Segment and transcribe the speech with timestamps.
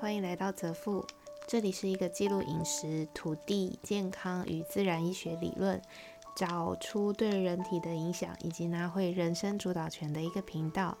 [0.00, 1.06] 欢迎来到泽富，
[1.46, 5.80] 这里是一个记录饮食、土地、健康与自然医学理论，
[6.36, 10.96] 找出对人体的影响，以及拿回人生主导权的一个频道。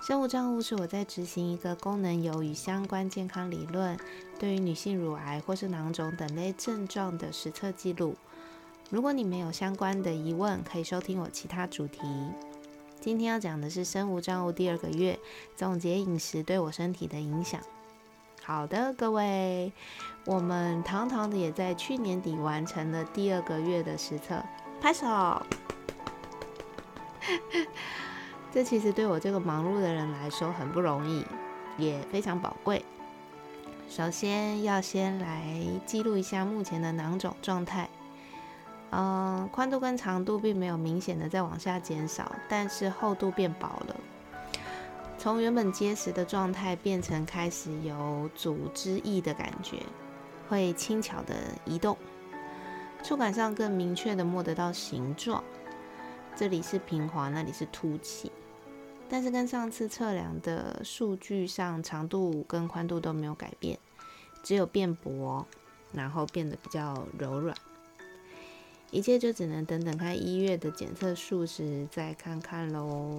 [0.00, 3.96] 生物账户是我在执行一个功能油与相关健康理论，
[4.38, 8.14] 对于女性乳癌或是囊肿等类症状的实测记录。
[8.90, 12.00] 如果你没有相关的疑问，可以收听我其他主题。
[13.00, 15.18] 今天要讲的是生物账户第二个月
[15.56, 17.60] 总结饮食对我身体的影响。
[18.46, 19.72] 好的，各位，
[20.26, 24.44] 我们堂堂的也在去年底完成了第二个月的实测，
[24.82, 25.06] 拍手。
[28.52, 31.24] 这其实对我这个忙碌的人来说很不容易，
[31.78, 32.84] 也非常宝贵。
[33.88, 35.42] 首先要先来
[35.86, 37.88] 记录一下目前的囊肿状态。
[38.90, 43.96] 嗯，宽度跟长度并没有明显的在往下减少，但是厚度变薄了。
[45.24, 49.78] 从原本结实的状态变成开始有组织液的感觉，
[50.50, 51.96] 会轻巧的移动，
[53.02, 55.42] 触感上更明确的摸得到形状。
[56.36, 58.30] 这里是平滑，那里是凸起，
[59.08, 63.78] 但是跟上次测量的数据上，长度跟宽度都没有改变，
[64.42, 65.46] 只有变薄，
[65.90, 67.56] 然后变得比较柔软。
[68.90, 73.18] 一切就只能等等看一月的检测数值再看看喽。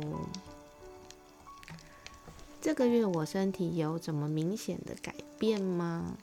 [2.65, 6.17] 这个月我身体有怎么明显的改变吗？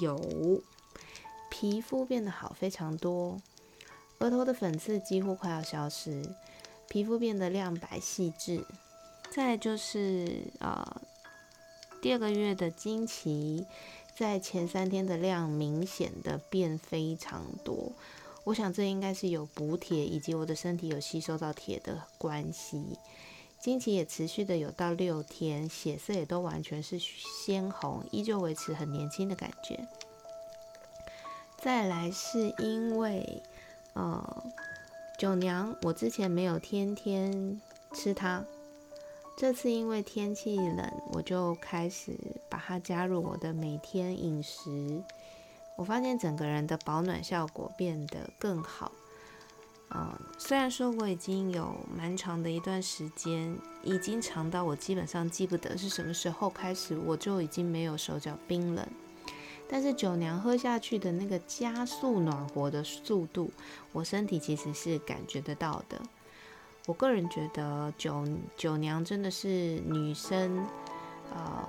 [0.00, 0.18] 有，
[1.50, 3.38] 皮肤变得好非常多，
[4.20, 6.34] 额头的粉刺几乎快要消失，
[6.88, 8.64] 皮肤变得亮白细致。
[9.30, 11.02] 再就是呃，
[12.00, 13.66] 第二个月的经期
[14.16, 17.92] 在前三天的量明显的变非常多。
[18.44, 22.82] 我想这应该是有补铁，以及我的身体有吸收到铁的关系。
[23.58, 29.88] 经期也持续的有到六天，血色也都完全是鲜红，依旧维持很年轻的感觉。
[31.58, 33.42] 再来是因为，
[33.94, 34.44] 呃，
[35.18, 37.60] 九娘，我之前没有天天
[37.92, 38.44] 吃它，
[39.36, 42.16] 这次因为天气冷，我就开始
[42.48, 45.02] 把它加入我的每天饮食。
[45.76, 48.92] 我发现整个人的保暖效果变得更好。
[49.90, 58.86] 嗯，虽然说我已经有蛮长的一段时间，已经长到我基本上记不得是什么时候开始，我就已经没有手脚冰冷。
[59.68, 63.50] 但是酒娘喝下去的那个加速暖和的速度，
[63.92, 66.02] 我身体其实是感觉得到的。
[66.86, 68.26] 我个人觉得酒
[68.56, 69.48] 酒娘真的是
[69.86, 70.66] 女生，
[71.32, 71.68] 呃。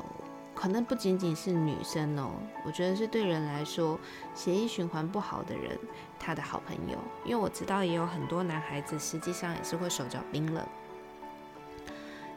[0.59, 2.31] 可能不仅仅是女生哦，
[2.65, 3.99] 我觉得是对人来说，
[4.33, 5.77] 血液循环不好的人，
[6.17, 6.97] 他的好朋友。
[7.23, 10.65] 因为我知道也有很多男孩子，实际上也是会手脚冰冷。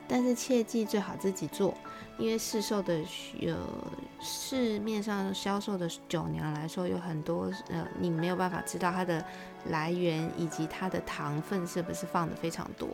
[0.06, 1.72] 但是切记最好自己做，
[2.18, 3.00] 因为市售的
[3.38, 3.56] 有
[4.20, 9.24] 市面上销售的酒娘来说，有很多呃，你没有办法知道它的
[9.70, 12.86] 来源以及它的糖分是不是放的非常多。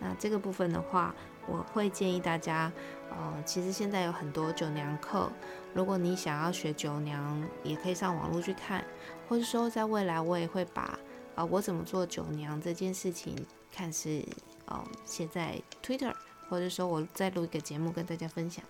[0.00, 1.14] 那这个部分的话，
[1.46, 2.72] 我会建议大家，
[3.10, 5.30] 呃，其实现在有很多酒娘课，
[5.74, 8.84] 如果你想要学酒娘，也可以上网络去看，
[9.28, 10.98] 或者说在未来我也会把，
[11.34, 13.36] 啊，我怎么做酒娘这件事情，
[13.72, 14.24] 看是，
[14.66, 16.14] 呃，写在 Twitter，
[16.48, 18.64] 或者说我再录一个节目跟大家分享。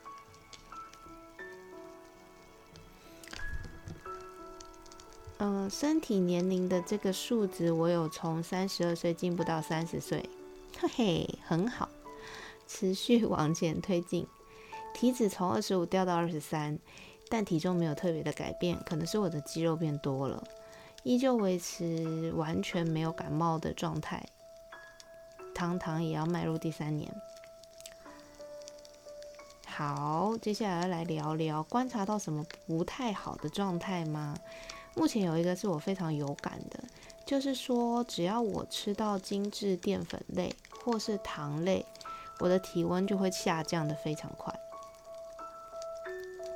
[5.38, 10.28] 嗯，身体年龄的这个数值，我有从三十二岁进步到三十岁，
[10.80, 11.88] 嘿嘿，很好。
[12.66, 14.26] 持续往前推进，
[14.94, 16.78] 体脂从二十五掉到二十三，
[17.28, 20.42] 但体重没有特别的改变，可能是我的肌肉变多了，
[21.02, 24.24] 依旧维持完全没有感冒的状态。
[25.54, 27.14] 堂堂也要迈入第三年。
[29.66, 34.36] 好，接下来来聊聊观察到什么不太好的状态吗？
[34.94, 36.84] 目前有一个是我非常有感的，
[37.26, 41.84] 就是说只要我吃到精致淀粉类或是糖类。
[42.40, 44.52] 我的体温就会下降的非常快，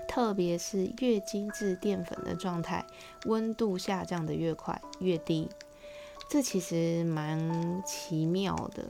[0.08, 2.84] 特别是越精致淀粉的状态，
[3.26, 5.48] 温度下降的越快越低。
[6.28, 8.86] 这其实蛮奇妙的，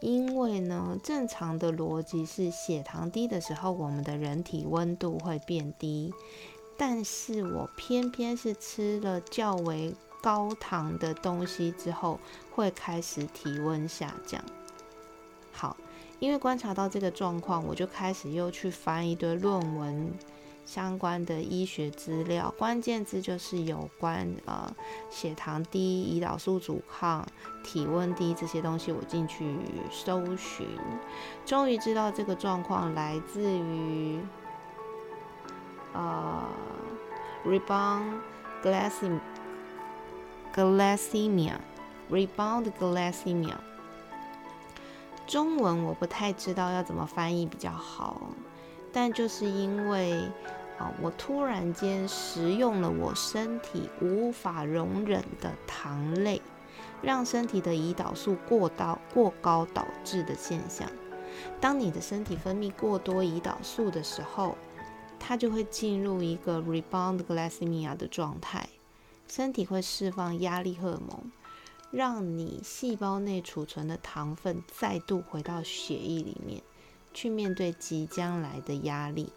[0.00, 6.12] 因为呢，正常的逻辑是血糖低的时候，我们的人体温度会变低，
[6.78, 12.18] 但是我偏偏是吃了较为高糖的东西之后，
[12.50, 14.42] 会开始体温下降。
[15.52, 15.76] 好。
[16.20, 20.12] 因为观察到这个状况，我就开始又去翻一堆论文
[20.66, 24.72] 相关的医学资料，关键字就是有关呃
[25.10, 27.26] 血糖低、胰岛素阻抗、
[27.64, 29.56] 体温低这些东西，我进去
[29.90, 30.68] 搜寻，
[31.46, 34.20] 终于知道这个状况来自于
[35.94, 36.44] 呃
[37.44, 38.20] ，rebound
[38.62, 39.18] glycemia
[40.54, 41.54] glycemia
[42.10, 43.56] rebound glycemia。
[45.30, 48.20] 中文我不太知道要怎么翻译比较好，
[48.92, 50.28] 但就是因为
[50.76, 56.42] 啊，我突然间食用了我身体无法容忍的糖类，
[57.00, 60.90] 让身体的胰岛素过高过高导致的现象。
[61.60, 64.58] 当你的身体分泌过多胰岛素的时候，
[65.20, 68.68] 它就会进入一个 rebound glycemia 的状态，
[69.28, 71.30] 身体会释放压力荷尔蒙。
[71.90, 76.62] 让你细胞内储存的糖分再度回到血液里面，
[77.12, 79.32] 去面对即将来的压力。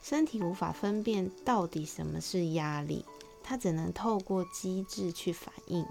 [0.00, 3.04] 身体无法分辨到底什么是压力，
[3.42, 5.84] 它只能透过机制去反应。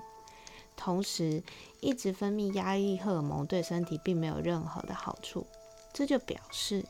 [0.78, 1.44] 同时，
[1.82, 5.46] 一直分泌压力荷尔蒙对身体并没有任何的好处。
[5.94, 6.86] 这就表示，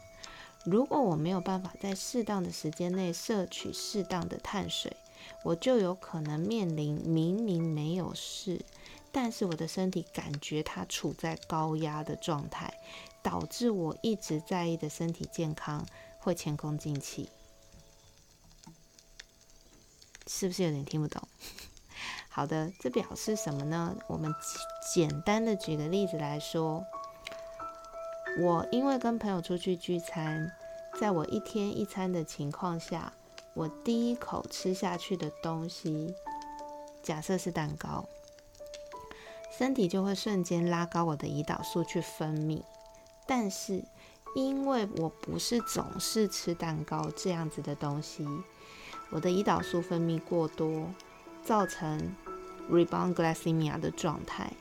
[0.66, 4.96] 如果我没有办法在适当的时间内摄取适当的碳水，
[5.44, 8.66] 我就有可能面临明明没有事，
[9.12, 12.74] 但是我的身体感觉它处在高压的状态，
[13.22, 15.86] 导致我一直在意的身体健康
[16.20, 17.30] 会前功尽弃。
[20.28, 21.22] 是不是有点听不懂？
[22.30, 23.96] 好的，这表示什么呢？
[24.08, 24.34] 我们
[24.94, 26.84] 简单的举个例子来说，
[28.40, 30.52] 我因为跟朋友出去聚餐，
[31.00, 33.14] 在我一天一餐的情况下。
[33.56, 36.14] 我第一口吃下去的东西，
[37.02, 38.04] 假设是蛋糕，
[39.58, 42.62] 身体就会瞬间拉高我的胰岛素去分泌。
[43.26, 43.82] 但是
[44.36, 48.28] 因为我不是总是吃蛋糕这样子的东西，
[49.10, 50.90] 我的胰岛素分泌过多，
[51.42, 52.14] 造成
[52.70, 54.52] rebound glycemia 的状态，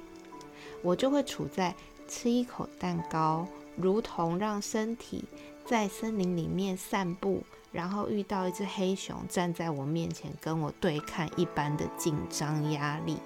[0.83, 1.75] 我就会处在
[2.07, 5.25] 吃一口蛋糕，如同让身体
[5.67, 7.43] 在森林里面散步。
[7.75, 13.19] 然后遇到一只黑熊站在我面前跟我对看一般的紧张压力，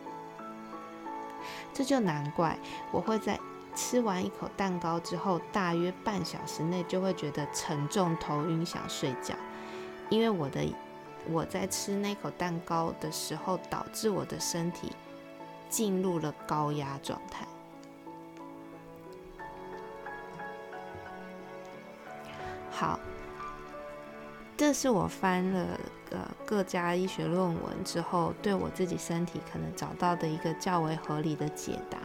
[1.75, 2.59] 这就难怪
[2.91, 3.39] 我会在
[3.75, 9.35] 吃完一口蛋糕之后，大约半小时内就会觉得沉重、头晕、想睡觉，
[10.09, 10.63] 因为我的
[11.29, 14.93] 我在吃那口蛋糕的时候，导致我的身体
[15.69, 17.47] 进入了高压状态。
[22.71, 22.99] 好。
[24.59, 25.79] 这是我翻了
[26.11, 31.99] 呃各家医学论文之后，对我自己身体可能找到的一个较为合理的解答。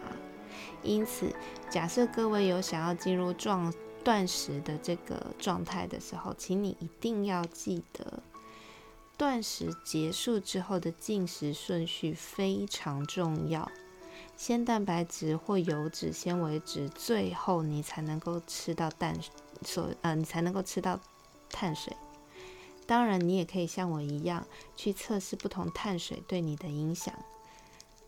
[0.83, 1.33] 因此，
[1.67, 3.73] 假设各位有想要进入状
[4.03, 8.21] 断食的这个状态的时候，请你一定要记得，
[9.17, 13.67] 断食结束之后的进食顺序非常重要。
[14.37, 19.17] 先蛋白质或油脂、纤维质，最后你才能够吃到蛋
[19.65, 20.99] 所呃，你才能够吃到
[21.49, 21.91] 碳水。
[22.85, 24.45] 当然，你也可以像我一样
[24.75, 27.13] 去测试不同碳水对你的影响。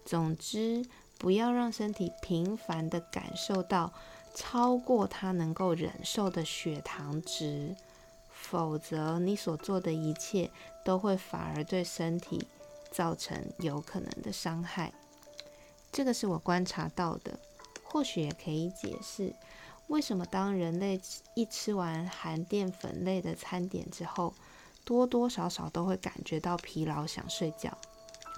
[0.03, 0.85] 总之，
[1.17, 3.93] 不要让身体频繁的感受到
[4.33, 7.75] 超过它能够忍受的血糖值，
[8.29, 10.51] 否则你所做的一切
[10.83, 12.45] 都会反而对身体
[12.91, 14.93] 造成有可能的伤害。
[15.91, 17.39] 这个是我观察到的，
[17.83, 19.33] 或许也可以解释
[19.87, 20.99] 为什么当人类
[21.33, 24.33] 一吃完含淀粉类的餐点之后，
[24.85, 27.75] 多多少少都会感觉到疲劳，想睡觉。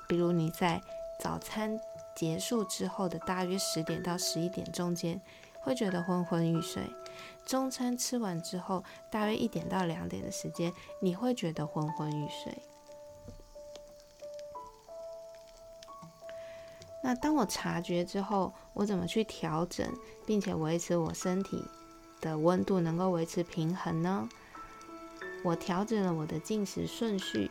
[0.08, 0.82] 比如你在
[1.20, 1.78] 早餐
[2.16, 5.22] 结束之后的大约十点到十一点中间，
[5.62, 6.84] 会觉得昏昏欲睡；
[7.46, 12.58] 中餐吃完之后，大约一点到两点的时间，你会觉得昏昏欲睡。
[17.04, 19.88] 那当我察觉之后，我怎么去调整，
[20.26, 21.64] 并且维持我身体
[22.20, 24.28] 的温度能够维持平衡呢？
[25.44, 27.50] 我调整了我的进食顺序，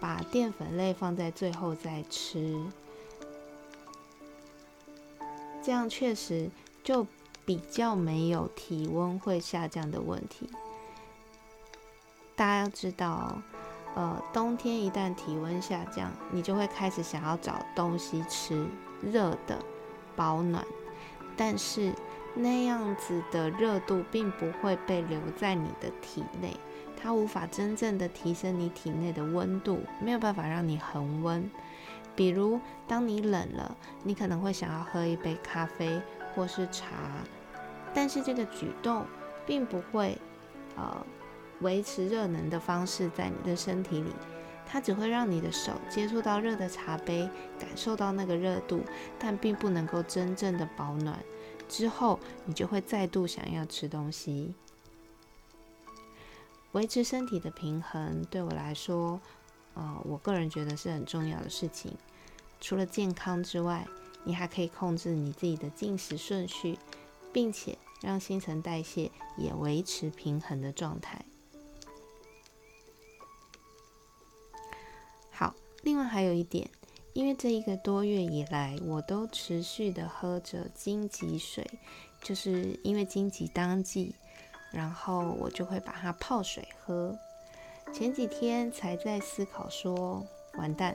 [0.00, 2.60] 把淀粉类放在最后再吃，
[5.62, 6.50] 这样确实
[6.82, 7.06] 就
[7.44, 10.48] 比较没有体温会下降的问题。
[12.34, 13.40] 大家要知道，
[13.94, 18.66] 呃，冬天一旦体温下降，你就会开始想要找东西吃，
[19.02, 19.58] 热的
[20.14, 20.66] 保暖，
[21.36, 21.92] 但是
[22.34, 26.56] 那样子的热度并不会被留在你的体内。
[26.96, 31.48] 它无法真正的提升你体内的温度，没有办法让你恒温。
[32.14, 36.00] 比如，当你冷了，你可能会想要喝一杯咖啡
[36.34, 36.88] 或是茶，
[37.92, 39.04] 但是这个举动
[39.44, 40.16] 并不会
[40.76, 41.06] 呃
[41.60, 44.10] 维持热能的方式在你的身体里，
[44.66, 48.80] 它只会让你的手接触到热的茶杯，感受到那个热度，
[49.18, 51.18] 但并不能够真正的保暖。
[51.68, 54.54] 之后，你就会再度想要吃东西。
[56.76, 59.18] 维持身体的平衡对我来说，
[59.72, 61.96] 呃，我个人觉得是很重要的事情。
[62.60, 63.88] 除了健康之外，
[64.24, 66.78] 你还可以控制你自己的进食顺序，
[67.32, 71.24] 并且让新陈代谢也维持平衡的状态。
[75.30, 76.68] 好，另外还有一点，
[77.14, 81.66] 因为这一个多月以来，我都持续的喝着荆棘水，
[82.22, 84.14] 就是因为荆棘当季，
[84.76, 87.18] 然后我就会把它泡水喝。
[87.94, 90.22] 前几天才在思考说，
[90.58, 90.94] 完蛋，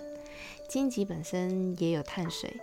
[0.69, 2.61] 荆棘本身也有碳水。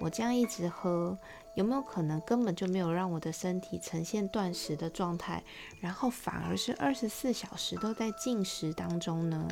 [0.00, 1.16] 我这样一直喝，
[1.54, 5.44] 有没有可能根本就没有让我的身体呈现断食的状态，
[5.80, 9.46] 然后反而是二十四小时都在进食当中呢？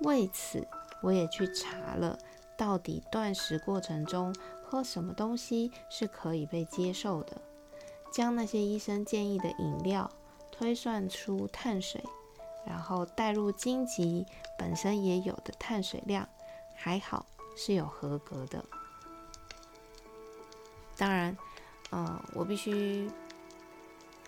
[0.00, 0.68] 为此，
[1.00, 2.18] 我也去查了，
[2.54, 7.40] 到底断食过程中喝什么东西是可以被接受的，
[8.12, 10.10] 将那些医生建议的饮料
[10.58, 12.02] 推算出碳水，
[12.66, 14.26] 然后带入荆棘
[14.58, 16.28] 本身也有的碳水量，
[16.74, 17.24] 还好
[17.56, 18.64] 是有合格的。
[20.96, 21.36] 当然，
[21.90, 23.08] 呃，我必须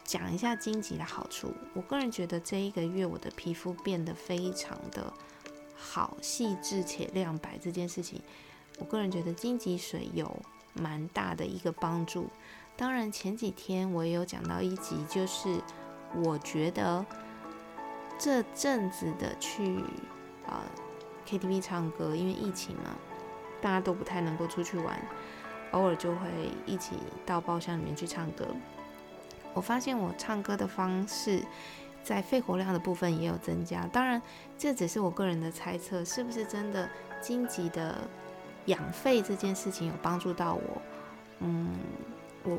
[0.04, 1.52] 讲一下荆棘的好处。
[1.74, 5.12] 我个人觉得这一个月我的皮肤变得非常的
[5.76, 7.58] 好、细致且亮白。
[7.58, 8.22] 这件事情，
[8.78, 10.40] 我个人觉得荆棘水有
[10.74, 12.30] 蛮大的一个帮助。
[12.76, 15.60] 当然，前几天我也有讲到一集，就是
[16.14, 17.04] 我觉得
[18.18, 19.84] 这阵子的去
[20.46, 20.62] 啊
[21.26, 22.96] KTV 唱歌，因为疫情嘛，
[23.60, 25.00] 大家都不太能够出去玩。
[25.72, 26.28] 偶尔就会
[26.66, 28.44] 一起到包厢里面去唱歌。
[29.54, 31.40] 我发现我唱歌的方式
[32.02, 33.86] 在肺活量的部分也有增加。
[33.92, 34.20] 当然，
[34.58, 36.88] 这只是我个人的猜测，是不是真的
[37.20, 37.98] 荆棘的
[38.66, 40.82] 养肺这件事情有帮助到我？
[41.38, 41.72] 嗯，
[42.42, 42.58] 我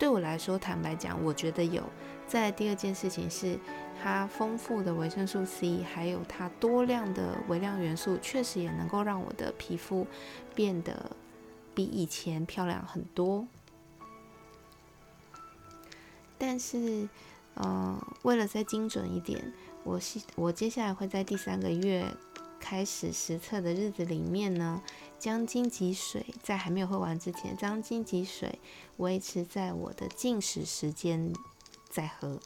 [0.00, 1.84] 对我来说，坦白讲，我觉得有。
[2.26, 3.56] 再第二件事情是
[4.02, 10.06] 它丰富的维生素 C，还有它多量的微量元素，确实也能够让我的皮肤
[10.54, 11.12] 变得。
[11.72, 13.46] 比以前漂亮很多，
[16.36, 17.08] 但是，
[17.54, 19.52] 呃，为了再精准一点，
[19.84, 22.04] 我是我接下来会在第三个月
[22.60, 24.82] 开始实测的日子里面呢，
[25.18, 28.60] 将荆棘水在还没有喝完之前，将荆棘水
[28.98, 31.32] 维持在我的进食时间
[31.90, 32.38] 再喝。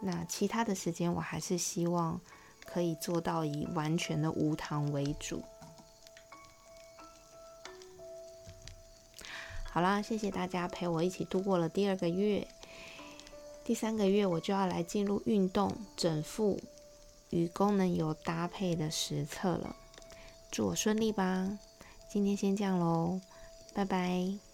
[0.00, 2.20] 那其他的时间，我还是希望
[2.64, 5.42] 可以做到以完全的无糖为主。
[9.70, 12.48] 好啦，谢谢大家陪我一起度过了第二个月，
[13.64, 16.58] 第三个月我就要来进入运动整腹
[17.30, 19.76] 与功能有搭配的实测了，
[20.50, 21.58] 祝我顺利吧！
[22.08, 23.20] 今天先这样喽，
[23.74, 24.47] 拜拜。